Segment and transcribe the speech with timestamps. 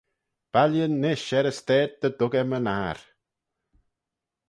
[0.53, 2.97] Baillin nish er e stayd dy dug eh my-ner!